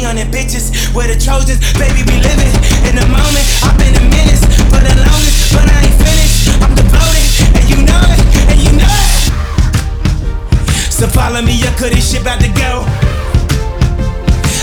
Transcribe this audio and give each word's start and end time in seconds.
money 0.00 0.06
on 0.08 0.16
them 0.16 0.30
bitches. 0.32 0.72
We're 0.94 1.08
the 1.08 1.18
Trojans, 1.20 1.60
baby, 1.76 2.02
we 2.08 2.16
living 2.24 2.52
in 2.88 2.96
the 2.96 3.06
moment. 3.08 3.44
I've 3.62 3.76
been 3.76 3.94
a 3.96 4.04
menace 4.08 4.44
for 4.72 4.80
the 4.80 4.92
longest, 4.96 5.52
but 5.52 5.66
I 5.68 5.84
ain't 5.84 5.98
finished. 6.00 6.48
I'm 6.64 6.72
devoted, 6.74 7.28
and 7.56 7.64
you 7.68 7.78
know 7.84 8.00
it, 8.08 8.20
and 8.48 8.58
you 8.60 8.72
know 8.80 8.88
it. 8.88 9.28
So 10.88 11.06
follow 11.08 11.42
me 11.42 11.60
up, 11.64 11.76
cause 11.76 11.92
this 11.92 12.12
shit 12.12 12.22
about 12.22 12.40
to 12.40 12.48
go. 12.56 12.84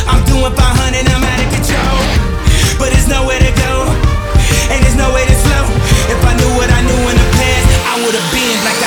I'm 0.10 0.22
doing 0.26 0.54
500, 0.54 1.06
I'm 1.06 1.22
out 1.22 1.42
of 1.42 1.50
control. 1.54 2.02
But 2.82 2.94
there's 2.94 3.10
nowhere 3.10 3.40
to 3.40 3.54
go, 3.62 3.74
and 4.74 4.78
there's 4.82 4.98
nowhere 4.98 5.26
to 5.26 5.38
slow. 5.38 5.66
If 6.10 6.20
I 6.26 6.34
knew 6.34 6.52
what 6.58 6.70
I 6.72 6.82
knew 6.82 7.02
in 7.14 7.18
the 7.18 7.30
past, 7.38 7.68
I 7.86 7.94
would've 8.02 8.30
been 8.34 8.58
like 8.66 8.80
I 8.82 8.87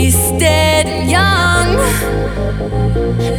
wasted 0.00 0.86
young. 1.10 1.76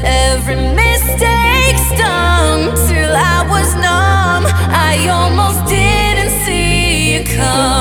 Every 0.05 0.57
mistake 0.81 1.77
stung 1.91 2.61
till 2.87 3.13
I 3.15 3.39
was 3.49 3.73
numb. 3.75 4.45
I 4.89 5.07
almost 5.09 5.65
didn't 5.65 6.31
see 6.45 7.13
you 7.13 7.23
come. 7.35 7.80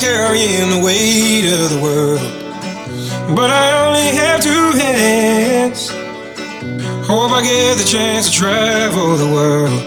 Carrying 0.00 0.70
the 0.70 0.80
weight 0.82 1.44
of 1.52 1.68
the 1.68 1.78
world, 1.82 2.22
but 3.36 3.50
I 3.50 3.84
only 3.84 4.16
have 4.16 4.40
two 4.40 4.70
hands. 4.78 5.90
Hope 7.06 7.32
I 7.32 7.42
get 7.42 7.76
the 7.76 7.84
chance 7.84 8.30
to 8.30 8.32
travel 8.32 9.16
the 9.16 9.26
world, 9.26 9.84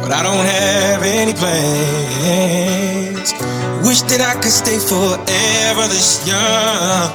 but 0.00 0.12
I 0.12 0.22
don't 0.22 0.46
have 0.46 1.02
any 1.02 1.34
plans. 1.34 3.34
Wish 3.86 4.00
that 4.08 4.24
I 4.24 4.32
could 4.40 4.50
stay 4.50 4.78
forever 4.78 5.86
this 5.92 6.26
young, 6.26 7.12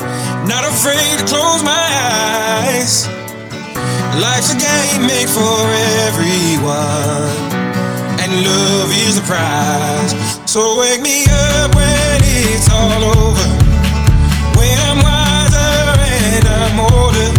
not 0.48 0.66
afraid 0.70 1.18
to 1.18 1.26
close 1.26 1.64
my 1.64 1.90
eyes. 2.62 3.08
Life's 4.22 4.54
a 4.54 4.58
game 4.62 5.08
made 5.08 5.30
for 5.30 5.66
everyone 6.06 7.53
and 8.34 8.46
love 8.46 8.90
is 8.92 9.16
the 9.20 9.26
prize. 9.28 10.14
So 10.50 10.80
wake 10.80 11.02
me 11.02 11.26
up 11.30 11.76
when 11.76 12.20
it's 12.22 12.70
all 12.72 13.04
over. 13.04 13.48
When 14.58 14.78
I'm 14.90 15.00
wiser 15.06 15.74
and 16.34 16.46
I'm 16.48 16.80
older. 16.80 17.30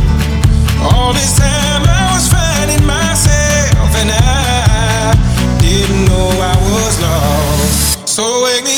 All 0.86 1.12
this 1.12 1.32
time 1.36 1.82
I 1.82 2.02
was 2.14 2.26
finding 2.30 2.84
myself 2.86 3.90
and 4.00 4.10
I 4.10 5.14
didn't 5.60 6.04
know 6.06 6.28
I 6.52 6.54
was 6.68 6.94
lost. 7.02 8.08
So 8.08 8.44
wake 8.44 8.64
me 8.64 8.73